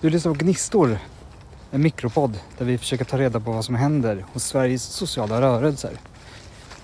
Du 0.00 0.10
lyssnar 0.10 0.34
på 0.34 0.38
Gnistor, 0.38 0.98
en 1.70 1.82
mikropodd 1.82 2.38
där 2.58 2.64
vi 2.64 2.78
försöker 2.78 3.04
ta 3.04 3.18
reda 3.18 3.40
på 3.40 3.52
vad 3.52 3.64
som 3.64 3.74
händer 3.74 4.24
hos 4.32 4.44
Sveriges 4.44 4.82
sociala 4.82 5.40
rörelser. 5.40 5.90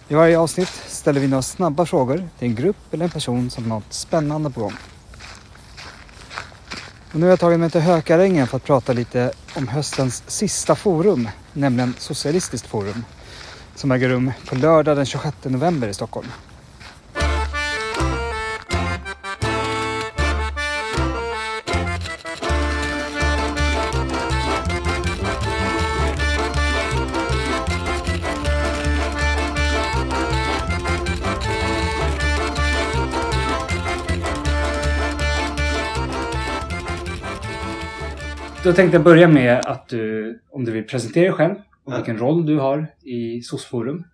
I 0.08 0.14
varje 0.14 0.38
avsnitt 0.38 0.68
ställer 0.86 1.20
vi 1.20 1.28
några 1.28 1.42
snabba 1.42 1.86
frågor 1.86 2.28
till 2.38 2.48
en 2.48 2.54
grupp 2.54 2.76
eller 2.94 3.04
en 3.04 3.10
person 3.10 3.50
som 3.50 3.70
har 3.70 3.78
något 3.78 3.92
spännande 3.92 4.50
på 4.50 4.60
gång. 4.60 4.72
Och 7.12 7.20
nu 7.20 7.26
har 7.26 7.30
jag 7.30 7.40
tagit 7.40 7.60
mig 7.60 7.70
till 7.70 7.80
Hökarängen 7.80 8.46
för 8.46 8.56
att 8.56 8.64
prata 8.64 8.92
lite 8.92 9.32
om 9.54 9.68
höstens 9.68 10.22
sista 10.26 10.74
forum, 10.74 11.28
nämligen 11.52 11.94
Socialistiskt 11.98 12.66
forum, 12.66 13.04
som 13.74 13.92
äger 13.92 14.08
rum 14.08 14.32
på 14.48 14.54
lördag 14.54 14.96
den 14.96 15.06
26 15.06 15.36
november 15.44 15.88
i 15.88 15.94
Stockholm. 15.94 16.28
Då 38.66 38.72
tänkte 38.72 38.96
jag 38.96 39.04
börja 39.04 39.28
med 39.28 39.66
att 39.66 39.88
du, 39.88 40.38
om 40.50 40.64
du 40.64 40.72
vill 40.72 40.86
presentera 40.86 41.24
dig 41.24 41.32
själv 41.32 41.54
och 41.84 41.92
Ja. 41.92 41.96
vilken 41.96 42.18
roll 42.18 42.46
du 42.46 42.58
har 42.58 42.86
i 43.04 43.42
SOS-forum. 43.42 44.04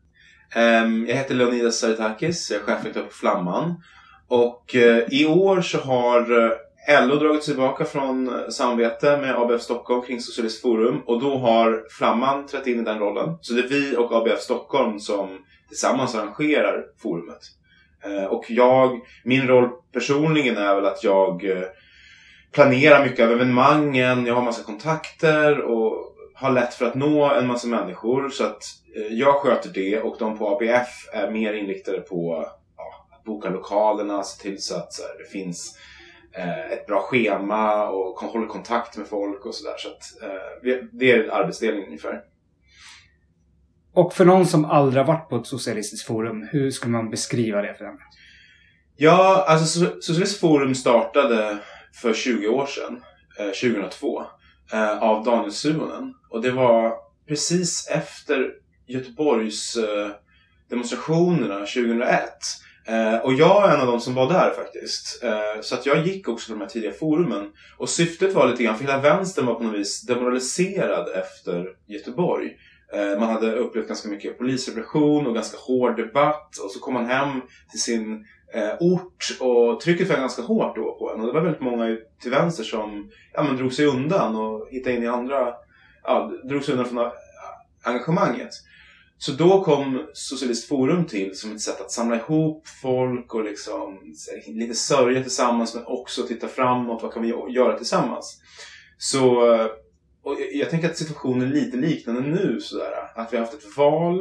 Ehm, 0.54 1.06
Jag 1.08 1.16
heter 1.16 1.34
Leonidas 1.34 1.78
Saritakis, 1.78 2.50
jag 2.50 2.60
är 2.60 2.64
chefredaktör 2.64 3.02
på 3.02 3.10
Flamman. 3.12 3.82
Och 4.28 4.76
eh, 4.76 5.04
i 5.10 5.26
år 5.26 5.60
så 5.60 5.78
har 5.78 6.20
eh, 6.88 7.08
LO 7.08 7.16
dragit 7.16 7.44
sig 7.44 7.54
tillbaka 7.54 7.84
från 7.84 8.28
eh, 8.28 8.48
samarbete 8.48 9.16
med 9.16 9.36
ABF 9.36 9.62
Stockholm 9.62 10.02
kring 10.02 10.20
Socialistiskt 10.20 10.62
Forum. 10.62 11.02
Och 11.06 11.20
då 11.20 11.38
har 11.38 11.84
Flamman 11.90 12.46
trätt 12.46 12.66
in 12.66 12.80
i 12.80 12.84
den 12.84 12.98
rollen. 12.98 13.38
Så 13.40 13.54
det 13.54 13.60
är 13.60 13.68
vi 13.68 13.96
och 13.96 14.12
ABF 14.12 14.40
Stockholm 14.40 15.00
som 15.00 15.28
tillsammans 15.68 16.14
arrangerar 16.14 16.84
forumet. 17.02 17.40
Och 18.30 18.44
jag, 18.48 19.00
min 19.24 19.46
roll 19.46 19.68
personligen 19.92 20.56
är 20.56 20.74
väl 20.74 20.86
att 20.86 21.04
jag 21.04 21.44
planerar 22.52 23.04
mycket 23.04 23.24
av 23.24 23.32
evenemangen, 23.32 24.26
jag 24.26 24.34
har 24.34 24.42
massa 24.42 24.62
kontakter 24.62 25.60
och 25.60 26.16
har 26.34 26.50
lätt 26.50 26.74
för 26.74 26.86
att 26.86 26.94
nå 26.94 27.30
en 27.30 27.46
massa 27.46 27.68
människor. 27.68 28.28
Så 28.28 28.44
att 28.44 28.62
eh, 28.96 29.14
jag 29.14 29.34
sköter 29.34 29.70
det 29.74 30.00
och 30.00 30.16
de 30.18 30.38
på 30.38 30.48
ABF 30.48 31.08
är 31.12 31.30
mer 31.30 31.54
inriktade 31.54 32.00
på 32.00 32.46
ja, 32.76 33.06
att 33.12 33.24
boka 33.24 33.50
lokalerna, 33.50 34.22
se 34.22 34.42
till 34.42 34.62
så 34.62 34.76
att 34.76 34.92
så 34.92 35.02
här, 35.02 35.18
det 35.18 35.38
finns 35.38 35.78
eh, 36.32 36.72
ett 36.72 36.86
bra 36.86 37.00
schema 37.00 37.88
och 37.88 38.20
håller 38.20 38.46
kontakt 38.46 38.96
med 38.96 39.06
folk 39.06 39.46
och 39.46 39.54
sådär. 39.54 39.76
Så 39.78 39.88
att 39.88 40.22
eh, 40.22 40.76
det 40.92 41.12
är 41.12 41.28
arbetsdelningen 41.28 41.86
ungefär. 41.86 42.20
Och 43.94 44.14
för 44.14 44.24
någon 44.24 44.46
som 44.46 44.64
aldrig 44.64 45.06
varit 45.06 45.28
på 45.28 45.36
ett 45.36 45.46
socialistiskt 45.46 46.06
forum, 46.06 46.48
hur 46.52 46.70
skulle 46.70 46.92
man 46.92 47.10
beskriva 47.10 47.62
det 47.62 47.74
för 47.74 47.84
den? 47.84 47.98
Ja, 48.96 49.44
alltså 49.48 49.80
So- 49.80 50.00
Socialistiskt 50.00 50.40
Forum 50.40 50.74
startade 50.74 51.58
för 51.94 52.14
20 52.14 52.48
år 52.48 52.66
sedan, 52.66 53.02
eh, 53.38 53.52
2002, 53.52 54.22
eh, 54.72 55.02
av 55.02 55.24
Daniel 55.24 55.52
Suhonen. 55.52 56.14
Och 56.30 56.42
det 56.42 56.50
var 56.50 56.94
precis 57.28 57.88
efter 57.88 58.54
Göteborgs 58.86 59.76
eh, 59.76 60.10
demonstrationerna 60.70 61.58
2001. 61.58 62.34
Eh, 62.84 63.16
och 63.16 63.32
jag 63.32 63.70
är 63.70 63.74
en 63.74 63.80
av 63.80 63.86
de 63.86 64.00
som 64.00 64.14
var 64.14 64.32
där 64.32 64.50
faktiskt. 64.50 65.22
Eh, 65.22 65.60
så 65.60 65.74
att 65.74 65.86
jag 65.86 66.06
gick 66.06 66.28
också 66.28 66.52
på 66.52 66.58
de 66.58 66.64
här 66.64 66.68
tidiga 66.68 66.92
forumen. 66.92 67.52
Och 67.78 67.88
syftet 67.88 68.34
var 68.34 68.48
lite 68.48 68.62
grann, 68.62 68.76
för 68.76 68.84
hela 68.84 69.00
vänstern 69.00 69.46
var 69.46 69.54
på 69.54 69.62
något 69.62 69.74
vis 69.74 70.02
demoraliserad 70.02 71.08
efter 71.08 71.68
Göteborg. 71.86 72.56
Eh, 72.94 73.20
man 73.20 73.28
hade 73.28 73.52
upplevt 73.52 73.88
ganska 73.88 74.08
mycket 74.08 74.38
polisrepression 74.38 75.26
och 75.26 75.34
ganska 75.34 75.58
hård 75.58 75.96
debatt. 75.96 76.56
Och 76.56 76.70
så 76.70 76.80
kom 76.80 76.94
man 76.94 77.06
hem 77.06 77.40
till 77.70 77.80
sin 77.80 78.26
eh, 78.54 78.74
ort 78.80 79.36
och 79.40 79.80
trycket 79.80 80.08
var 80.08 80.16
ganska 80.16 80.42
hårt 80.42 80.76
då 80.76 80.98
på 80.98 81.12
en. 81.14 81.20
Och 81.20 81.26
det 81.26 81.32
var 81.32 81.40
väldigt 81.40 81.60
många 81.62 81.96
till 82.22 82.30
vänster 82.30 82.64
som 82.64 83.10
ja, 83.32 83.42
men 83.42 83.56
drog 83.56 83.72
sig 83.72 83.86
undan 83.86 84.36
och 84.36 84.68
hittade 84.70 84.96
in 84.96 85.02
i 85.02 85.06
andra, 85.06 85.54
ja, 86.04 86.32
drog 86.48 86.64
sig 86.64 86.72
undan 86.72 86.88
från 86.88 87.10
engagemanget. 87.82 88.50
Så 89.18 89.32
då 89.32 89.64
kom 89.64 90.06
Socialist 90.12 90.68
Forum 90.68 91.04
till 91.04 91.36
som 91.38 91.52
ett 91.52 91.60
sätt 91.60 91.80
att 91.80 91.90
samla 91.90 92.16
ihop 92.16 92.68
folk 92.82 93.34
och 93.34 93.44
liksom 93.44 93.98
lite 94.46 94.74
sörja 94.74 95.22
tillsammans 95.22 95.74
men 95.74 95.84
också 95.86 96.22
titta 96.22 96.48
framåt. 96.48 97.02
Vad 97.02 97.12
kan 97.12 97.22
vi 97.22 97.28
göra 97.54 97.76
tillsammans? 97.78 98.40
Så 98.98 99.54
eh, 99.54 99.66
och 100.24 100.32
jag- 100.40 100.54
jag 100.54 100.70
tänker 100.70 100.88
att 100.90 100.96
situationen 100.96 101.42
är 101.48 101.52
lite 101.54 101.76
liknande 101.76 102.20
nu 102.20 102.60
sådär. 102.60 102.92
Att 103.14 103.32
vi 103.32 103.36
har 103.36 103.44
haft 103.44 103.58
ett 103.58 103.76
val 103.76 104.20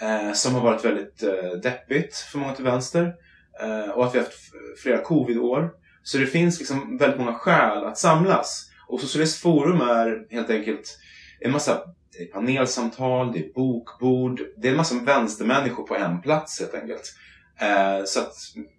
eh, 0.00 0.32
som 0.32 0.54
har 0.54 0.60
varit 0.60 0.84
väldigt 0.84 1.22
eh, 1.22 1.50
deppigt 1.62 2.16
för 2.16 2.38
många 2.38 2.54
till 2.54 2.64
vänster. 2.64 3.14
Eh, 3.60 3.90
och 3.90 4.06
att 4.06 4.14
vi 4.14 4.18
har 4.18 4.24
haft 4.24 4.52
flera 4.82 4.98
covid-år. 4.98 5.70
Så 6.02 6.18
det 6.18 6.26
finns 6.26 6.58
liksom 6.58 6.98
väldigt 6.98 7.18
många 7.18 7.34
skäl 7.34 7.84
att 7.84 7.98
samlas. 7.98 8.70
Och 8.88 9.00
Socialist 9.00 9.42
Forum 9.42 9.80
är 9.80 10.26
helt 10.30 10.50
enkelt 10.50 10.98
en 11.40 11.52
massa 11.52 11.82
det 12.18 12.24
är 12.24 12.26
panelsamtal, 12.26 13.32
det 13.32 13.38
är 13.38 13.52
bokbord, 13.52 14.40
det 14.56 14.68
är 14.68 14.72
en 14.72 14.76
massa 14.76 14.94
vänstermänniskor 15.04 15.86
på 15.86 15.96
en 15.96 16.20
plats 16.20 16.60
helt 16.60 16.74
enkelt. 16.74 17.14
Eh, 17.60 18.04
så 18.04 18.20
att 18.20 18.34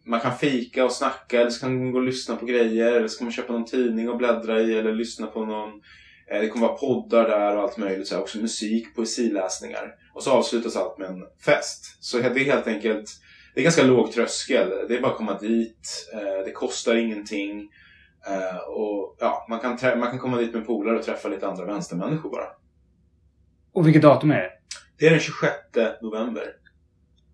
man 0.06 0.19
kan 0.19 0.38
fika 0.38 0.85
och 0.85 0.91
snacka, 0.91 1.41
eller 1.41 1.50
så 1.50 1.59
kan 1.59 1.78
man 1.78 1.91
gå 1.91 1.97
och 1.97 2.06
lyssna 2.06 2.35
på 2.35 2.46
grejer, 2.46 2.94
eller 2.94 3.07
så 3.07 3.17
kan 3.17 3.25
man 3.25 3.31
köpa 3.31 3.53
någon 3.53 3.66
tidning 3.66 4.09
och 4.09 4.17
bläddra 4.17 4.61
i, 4.61 4.79
eller 4.79 4.94
lyssna 4.94 5.28
på 5.28 5.46
någon 5.46 5.69
eh, 6.31 6.41
det 6.41 6.47
kommer 6.47 6.67
vara 6.67 6.78
poddar 6.78 7.29
där 7.29 7.57
och 7.57 7.63
allt 7.63 7.78
möjligt. 7.78 8.07
Så 8.07 8.16
här, 8.16 8.22
också 8.22 8.38
musik, 8.38 8.96
poesiläsningar. 8.96 9.96
Och 10.13 10.23
så 10.23 10.31
avslutas 10.31 10.75
allt 10.75 10.97
med 10.97 11.09
en 11.09 11.23
fest. 11.46 11.97
Så 12.00 12.17
det 12.17 12.25
är 12.25 12.46
helt 12.46 12.67
enkelt 12.67 13.09
det 13.59 13.64
är 13.64 13.64
ganska 13.64 13.84
låg 13.84 14.12
tröskel. 14.12 14.70
Det 14.88 14.96
är 14.96 15.02
bara 15.02 15.12
att 15.12 15.18
komma 15.18 15.38
dit. 15.38 16.09
Eh, 16.14 16.46
det 16.46 16.52
kostar 16.52 16.96
ingenting. 16.96 17.70
Eh, 18.28 18.58
och 18.58 19.18
ja, 19.20 19.46
man 19.50 19.59
kan, 19.59 20.00
man 20.00 20.09
kan 20.09 20.20
komma 20.20 20.38
dit 20.38 20.53
med 20.53 20.68
polare 20.68 20.97
och 20.97 21.03
träffa 21.03 21.28
lite 21.28 21.47
andra 21.47 21.66
vänstermänniskor 21.66 22.30
bara. 22.30 22.46
Och 23.74 23.88
vilket 23.88 24.02
datum 24.02 24.31
är 24.31 24.36
det? 24.36 24.52
Det 25.00 25.06
är 25.06 25.09
den 25.09 25.20
26 25.20 25.53
november. 26.02 26.44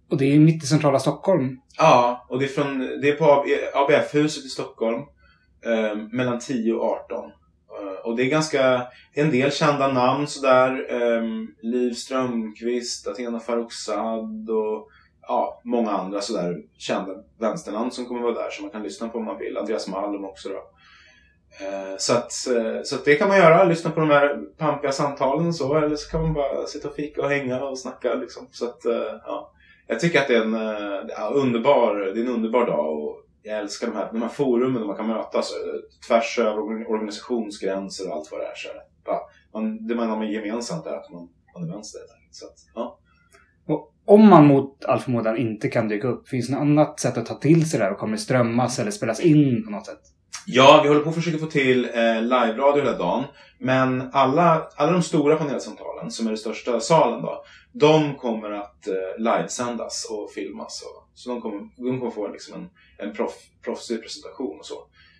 Och 0.09 0.17
det 0.17 0.35
är 0.35 0.39
mitt 0.39 0.63
i 0.63 0.67
centrala 0.67 0.99
Stockholm. 0.99 1.59
Ja, 1.77 2.25
och 2.29 2.39
det 2.39 2.45
är, 2.45 2.49
från, 2.49 2.79
det 2.79 3.09
är 3.09 3.15
på 3.15 3.45
ABF-huset 3.73 4.45
i 4.45 4.49
Stockholm. 4.49 5.01
Eh, 5.65 5.95
mellan 6.11 6.39
10 6.39 6.73
och 6.73 6.83
18. 6.83 7.25
Eh, 7.25 8.05
och 8.05 8.15
det 8.15 8.23
är 8.23 8.29
ganska, 8.29 8.87
det 9.13 9.21
är 9.21 9.25
en 9.25 9.31
del 9.31 9.51
kända 9.51 9.87
namn 9.87 10.27
sådär. 10.27 10.85
Eh, 10.89 11.23
Liv 11.61 11.93
Strömquist, 11.93 13.07
Athena 13.07 13.39
Farrokhzad 13.39 14.49
och 14.49 14.89
ja, 15.27 15.61
många 15.63 15.91
andra 15.91 16.21
sådär 16.21 16.57
kända 16.77 17.13
vänsternamn 17.39 17.91
som 17.91 18.05
kommer 18.05 18.21
vara 18.21 18.33
där 18.33 18.49
som 18.49 18.63
man 18.65 18.71
kan 18.71 18.83
lyssna 18.83 19.09
på 19.09 19.17
om 19.17 19.25
man 19.25 19.37
vill. 19.37 19.57
Andreas 19.57 19.87
Malm 19.87 20.25
också 20.25 20.49
då. 20.49 20.61
Eh, 21.65 21.95
Så 21.97 22.13
att, 22.13 22.31
eh, 22.47 22.81
så 22.83 22.95
att 22.95 23.05
det 23.05 23.15
kan 23.15 23.27
man 23.27 23.37
göra, 23.37 23.63
lyssna 23.63 23.91
på 23.91 23.99
de 23.99 24.09
här 24.09 24.37
pampiga 24.57 24.91
samtalen 24.91 25.47
och 25.47 25.55
så. 25.55 25.75
Eller 25.75 25.95
så 25.95 26.11
kan 26.11 26.21
man 26.21 26.33
bara 26.33 26.65
sitta 26.65 26.87
och 26.87 26.95
fika 26.95 27.21
och 27.21 27.29
hänga 27.29 27.63
och 27.63 27.79
snacka 27.79 28.13
liksom. 28.13 28.47
Så 28.51 28.65
att, 28.65 28.85
eh, 28.85 29.13
ja. 29.25 29.51
Jag 29.87 29.99
tycker 29.99 30.21
att 30.21 30.27
det 30.27 30.35
är 30.35 30.41
en 30.41 30.53
eh, 30.53 31.05
ja, 31.17 31.31
underbar, 31.33 31.95
det 31.95 32.19
är 32.21 32.23
en 32.23 32.31
underbar 32.31 32.65
dag 32.65 33.03
och 33.03 33.21
jag 33.43 33.59
älskar 33.59 33.87
de 33.87 33.95
här, 33.95 34.09
de 34.11 34.21
här 34.21 34.29
forumen 34.29 34.81
där 34.81 34.87
man 34.87 34.95
kan 34.95 35.07
mötas 35.07 35.51
tvärs 36.07 36.39
över 36.39 36.89
organisationsgränser 36.91 38.09
och 38.09 38.15
allt 38.15 38.31
vad 38.31 38.41
det 38.41 38.45
är. 38.45 38.55
Så. 38.55 38.69
Ja, 39.05 39.29
man, 39.53 39.87
det 39.87 39.95
man 39.95 40.09
har 40.09 40.23
gemensamt 40.23 40.85
är 40.85 40.95
att 40.95 41.11
man, 41.11 41.29
man 41.53 41.69
är 41.69 41.73
vänster. 41.73 42.01
Så 42.31 42.45
att, 42.45 42.55
ja. 42.75 42.94
Om 44.05 44.29
man 44.29 44.47
mot 44.47 44.85
all 44.85 44.99
förmodan 44.99 45.37
inte 45.37 45.69
kan 45.69 45.87
dyka 45.87 46.07
upp, 46.07 46.29
finns 46.29 46.47
det 46.47 46.53
något 46.53 46.61
annat 46.61 46.99
sätt 46.99 47.17
att 47.17 47.25
ta 47.25 47.35
till 47.35 47.69
sig 47.69 47.79
det 47.79 47.85
här? 47.85 47.91
Och 47.91 47.99
kommer 47.99 48.13
det 48.13 48.21
strömmas 48.21 48.79
eller 48.79 48.91
spelas 48.91 49.19
in 49.19 49.63
på 49.65 49.71
något 49.71 49.85
sätt? 49.85 50.01
Ja, 50.47 50.79
vi 50.83 50.89
håller 50.89 51.01
på 51.01 51.09
att 51.09 51.15
försöka 51.15 51.37
få 51.37 51.45
till 51.45 51.85
eh, 51.85 52.21
live-radio 52.21 52.83
hela 52.83 52.97
dagen. 52.97 53.23
Men 53.59 54.09
alla, 54.13 54.67
alla 54.75 54.91
de 54.91 55.01
stora 55.01 55.35
panelsamtalen, 55.35 56.11
som 56.11 56.25
är 56.25 56.29
den 56.29 56.37
största 56.37 56.79
salen 56.79 57.21
då, 57.21 57.43
de 57.71 58.15
kommer 58.15 58.51
att 58.51 58.87
eh, 58.87 58.93
livesändas 59.17 60.07
och 60.11 60.31
filmas. 60.31 60.83
Och, 60.83 61.09
så 61.13 61.29
de 61.29 61.41
kommer, 61.41 61.69
de 61.75 61.99
kommer 61.99 62.11
få 62.11 62.27
liksom 62.27 62.55
en, 62.55 62.69
en 63.07 63.15
proff, 63.15 63.35
proffsig 63.63 64.01
presentation 64.01 64.59
och 64.59 64.65
så. 64.65 64.75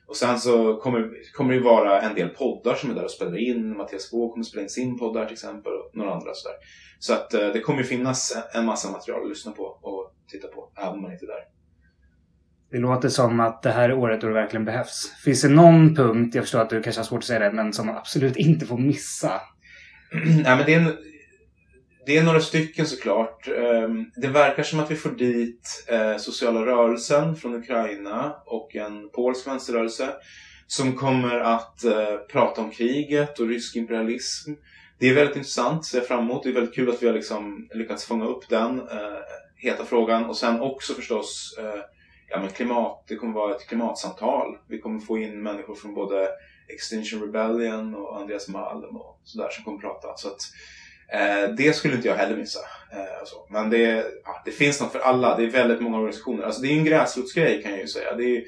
Och 0.08 0.16
sen 0.16 0.40
så 0.40 0.78
kommer, 0.78 1.12
kommer 1.34 1.50
det 1.50 1.58
ju 1.58 1.64
vara 1.64 2.02
en 2.02 2.16
del 2.16 2.30
poddar 2.30 2.76
som 2.76 2.90
är 2.90 2.96
där 2.96 3.04
och 3.04 3.12
spelar 3.12 3.38
in. 3.38 3.78
Mattias 3.78 4.14
Wå 4.14 4.32
kommer 4.32 4.44
spela 4.44 4.64
in 4.64 4.70
sin 4.70 5.00
podd 5.00 5.14
där 5.14 5.26
till 5.26 5.34
exempel 5.34 5.74
och 5.74 5.92
några 5.94 6.14
andra 6.14 6.34
sådär. 6.34 6.56
Så 7.00 7.14
att 7.14 7.34
eh, 7.34 7.48
det 7.48 7.60
kommer 7.60 7.84
finnas 7.84 8.36
en, 8.36 8.60
en 8.60 8.66
massa 8.66 8.92
material 8.92 9.24
att 9.24 9.30
lyssna 9.30 9.52
på 9.52 9.64
och 9.64 10.14
titta 10.32 10.48
på, 10.48 10.72
även 10.78 10.94
om 10.94 11.02
man 11.02 11.12
inte 11.12 11.26
är 11.26 11.28
där. 11.28 11.44
Det 12.72 12.78
låter 12.78 13.10
som 13.10 13.40
att 13.40 13.64
det 13.64 13.72
här 13.72 13.90
är 13.90 13.94
året 13.94 14.22
då 14.22 14.28
det 14.28 14.34
verkligen 14.34 14.66
behövs. 14.66 15.14
Finns 15.24 15.42
det 15.42 15.50
någon 15.50 15.96
punkt, 15.96 16.36
jag 16.36 16.44
förstår 16.44 16.60
att 16.60 16.70
du 16.70 16.82
kanske 16.82 17.00
har 17.00 17.06
svårt 17.06 17.18
att 17.18 17.24
säga 17.24 17.40
det, 17.40 17.52
men 17.52 17.74
som 17.74 17.88
man 17.88 17.98
absolut 17.98 18.36
inte 18.36 18.66
får 18.66 18.78
missa? 18.78 19.42
Nej, 20.44 20.58
men 20.58 20.66
det 20.66 20.74
är, 20.74 20.80
en, 20.80 20.98
det 22.06 22.18
är 22.18 22.24
några 22.24 22.40
stycken 22.40 22.86
såklart. 22.86 23.48
Ehm, 23.48 24.12
det 24.16 24.28
verkar 24.28 24.64
som 24.64 24.80
att 24.80 24.92
vi 24.92 24.96
får 24.96 25.10
dit 25.10 25.86
eh, 25.88 26.18
sociala 26.18 26.66
rörelsen 26.66 27.36
från 27.36 27.56
Ukraina 27.56 28.36
och 28.46 28.76
en 28.76 29.10
polsk 29.10 29.48
vänsterrörelse. 29.48 30.14
som 30.68 30.94
kommer 30.94 31.40
att 31.40 31.84
eh, 31.84 32.16
prata 32.32 32.62
om 32.62 32.72
kriget 32.72 33.40
och 33.40 33.48
rysk 33.48 33.76
imperialism. 33.76 34.52
Det 35.00 35.10
är 35.10 35.14
väldigt 35.14 35.36
intressant, 35.36 35.86
ser 35.86 35.98
jag 35.98 36.08
fram 36.08 36.24
emot. 36.24 36.44
Det 36.44 36.50
är 36.50 36.54
väldigt 36.54 36.76
kul 36.76 36.90
att 36.90 37.04
vi 37.04 37.08
har 37.08 37.14
liksom 37.14 37.70
lyckats 37.74 38.06
fånga 38.06 38.26
upp 38.26 38.50
den 38.50 38.80
eh, 38.80 39.20
heta 39.56 39.86
frågan. 39.86 40.26
Och 40.26 40.38
sen 40.38 40.62
också 40.62 40.94
förstås 40.94 41.56
ja, 42.30 42.40
men 42.40 42.50
klimat. 42.50 43.04
Det 43.08 43.16
kommer 43.16 43.34
vara 43.34 43.56
ett 43.56 43.68
klimatsamtal. 43.68 44.58
Vi 44.68 44.80
kommer 44.80 45.00
få 45.00 45.18
in 45.18 45.44
människor 45.44 45.76
från 45.76 45.94
både 45.94 46.30
Extinction 46.68 47.22
Rebellion 47.22 47.96
och 47.96 48.20
Andreas 48.20 48.48
Malm 48.48 48.96
och 48.96 49.22
sådär 49.24 49.50
som 49.50 49.64
kommer 49.64 49.78
prata. 49.78 50.18
Så 50.18 50.28
att, 50.28 50.42
Eh, 51.14 51.56
det 51.58 51.76
skulle 51.76 51.96
inte 51.96 52.08
jag 52.08 52.16
heller 52.16 52.38
missa. 52.38 52.60
Eh, 52.92 53.26
så. 53.26 53.48
Men 53.50 53.70
det, 53.70 54.06
ja, 54.24 54.42
det 54.46 54.52
finns 54.52 54.82
något 54.82 54.92
för 54.92 55.00
alla. 55.00 55.38
Det 55.38 55.44
är 55.44 55.52
väldigt 55.52 55.82
många 55.82 55.98
organisationer. 55.98 56.44
Alltså, 56.44 56.62
det 56.62 56.68
är 56.68 56.78
en 56.78 56.86
gräsrotsgrej 56.86 57.62
kan 57.62 57.72
jag 57.72 57.82
ju 57.82 57.88
säga. 57.88 58.16
Det 58.16 58.38
är, 58.38 58.44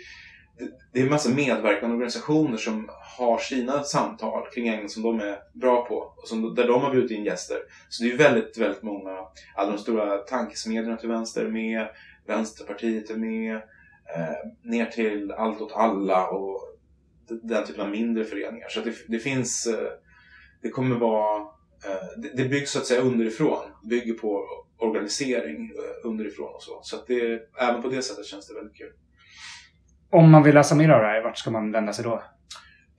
det, 0.57 0.69
det 0.93 0.99
är 0.99 1.03
en 1.03 1.09
massa 1.09 1.29
medverkande 1.29 1.95
organisationer 1.95 2.57
som 2.57 2.89
har 3.17 3.37
sina 3.37 3.83
samtal 3.83 4.47
kring 4.53 4.67
ämnen 4.67 4.89
som 4.89 5.03
de 5.03 5.19
är 5.19 5.39
bra 5.53 5.85
på 5.85 5.95
och 5.95 6.27
som, 6.27 6.55
där 6.55 6.67
de 6.67 6.81
har 6.81 6.91
bjudit 6.91 7.11
in 7.11 7.25
gäster. 7.25 7.57
Så 7.89 8.03
det 8.03 8.11
är 8.11 8.17
väldigt, 8.17 8.57
väldigt 8.57 8.83
många, 8.83 9.17
alla 9.55 9.71
de 9.71 9.77
stora 9.77 10.17
tankesmedjorna 10.17 10.97
till 10.97 11.09
vänster 11.09 11.45
är 11.45 11.49
med, 11.49 11.87
Vänsterpartiet 12.27 13.09
är 13.09 13.15
med, 13.15 13.55
eh, 14.15 14.35
ner 14.63 14.85
till 14.85 15.31
Allt 15.31 15.61
åt 15.61 15.73
alla 15.73 16.27
och 16.27 16.61
den 17.27 17.65
typen 17.65 17.81
av 17.81 17.89
mindre 17.89 18.25
föreningar. 18.25 18.69
Så 18.69 18.81
det, 18.81 18.93
det 19.07 19.19
finns, 19.19 19.67
eh, 19.67 19.91
det 20.61 20.69
kommer 20.69 20.95
vara, 20.95 21.47
det, 22.17 22.43
det 22.43 22.49
byggs 22.49 22.71
så 22.71 22.79
att 22.79 22.85
säga 22.85 23.01
underifrån, 23.01 23.63
bygger 23.83 24.13
på 24.13 24.47
organisering 24.77 25.71
eh, 25.75 26.07
underifrån 26.07 26.55
och 26.55 26.63
så. 26.63 26.79
Så 26.83 26.97
det, 27.07 27.41
även 27.59 27.81
på 27.81 27.89
det 27.89 28.01
sättet 28.01 28.25
känns 28.25 28.47
det 28.47 28.53
väldigt 28.53 28.77
kul. 28.77 28.91
Om 30.09 30.31
man 30.31 30.43
vill 30.43 30.55
läsa 30.55 30.75
mer 30.75 30.89
av 30.89 31.01
det 31.01 31.07
här, 31.07 31.23
vart 31.23 31.37
ska 31.37 31.51
man 31.51 31.71
vända 31.71 31.93
sig 31.93 32.03
då? 32.03 32.23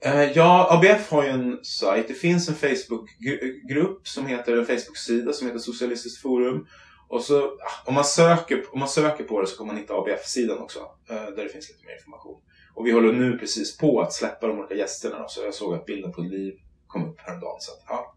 Eh, 0.05 0.31
ja, 0.31 0.67
ABF 0.71 1.11
har 1.11 1.23
ju 1.23 1.29
en 1.29 1.63
sajt. 1.63 2.07
Det 2.07 2.13
finns 2.13 2.49
en 2.49 2.55
Facebookgrupp 2.55 4.07
som 4.07 4.25
heter, 4.25 4.57
en 4.57 4.65
Facebook-sida 4.65 5.33
som 5.33 5.47
heter 5.47 5.59
Socialistiskt 5.59 6.21
Forum. 6.21 6.67
Och 7.07 7.21
så, 7.21 7.43
ah, 7.43 7.85
om 7.85 7.93
man, 7.93 8.03
söker, 8.03 8.63
om 8.71 8.79
man 8.79 8.87
söker 8.87 9.23
på 9.23 9.41
det 9.41 9.47
så 9.47 9.57
kommer 9.57 9.73
man 9.73 9.81
hitta 9.81 9.93
ABF-sidan 9.93 10.57
också. 10.57 10.79
Eh, 11.09 11.15
där 11.15 11.43
det 11.43 11.49
finns 11.49 11.69
lite 11.69 11.85
mer 11.85 11.93
information. 11.93 12.41
Och 12.73 12.87
vi 12.87 12.91
håller 12.91 13.13
nu 13.13 13.37
precis 13.37 13.77
på 13.77 14.01
att 14.01 14.13
släppa 14.13 14.47
de 14.47 14.59
olika 14.59 14.75
gästerna. 14.75 15.27
Så 15.27 15.41
jag 15.43 15.53
såg 15.53 15.73
att 15.73 15.85
bilden 15.85 16.11
på 16.11 16.21
Liv 16.21 16.53
kom 16.87 17.09
upp 17.09 17.19
häromdagen. 17.19 17.57
Så 17.59 17.71
att, 17.71 17.83
ja, 17.87 18.15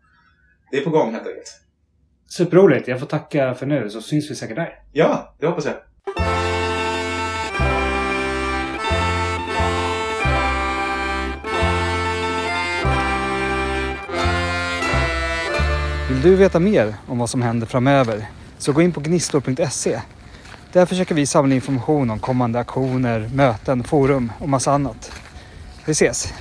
det 0.73 0.79
är 0.79 0.85
på 0.85 0.91
gång 0.91 1.13
helt 1.13 1.27
enkelt. 1.27 1.61
Superroligt. 2.29 2.89
Jag 2.89 3.01
får 3.01 3.07
tacka 3.07 3.55
för 3.55 3.67
nu 3.67 3.91
så 3.91 4.01
syns 4.01 4.31
vi 4.31 4.35
säkert 4.35 4.57
där. 4.57 4.79
Ja, 4.93 5.35
det 5.39 5.47
hoppas 5.47 5.65
jag. 5.65 5.75
Vill 16.09 16.23
du 16.23 16.37
veta 16.37 16.61
mer 16.61 16.95
om 17.07 17.19
vad 17.19 17.31
som 17.31 17.43
händer 17.43 17.67
framöver 17.67 18.27
så 18.59 18.73
gå 18.73 18.83
in 18.83 18.93
på 18.93 19.01
gnistor.se. 19.01 20.01
Där 20.73 20.87
försöker 20.87 21.15
vi 21.15 21.27
samla 21.27 21.55
information 21.55 22.11
om 22.11 22.19
kommande 22.19 22.59
aktioner, 22.59 23.31
möten, 23.35 23.85
forum 23.85 24.33
och 24.39 24.49
massa 24.49 24.73
annat. 24.73 25.13
Vi 25.87 25.93
ses! 25.93 26.33